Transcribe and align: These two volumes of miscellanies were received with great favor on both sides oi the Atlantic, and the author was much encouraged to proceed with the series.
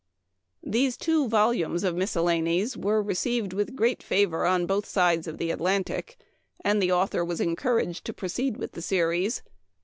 These 0.63 0.97
two 0.97 1.27
volumes 1.27 1.83
of 1.83 1.95
miscellanies 1.95 2.75
were 2.75 3.03
received 3.03 3.53
with 3.53 3.75
great 3.75 4.01
favor 4.01 4.47
on 4.47 4.65
both 4.65 4.87
sides 4.87 5.27
oi 5.27 5.33
the 5.33 5.51
Atlantic, 5.51 6.17
and 6.61 6.81
the 6.81 6.91
author 6.91 7.23
was 7.23 7.37
much 7.39 7.47
encouraged 7.49 8.05
to 8.05 8.13
proceed 8.13 8.57
with 8.57 8.71
the 8.71 8.81
series. 8.81 9.43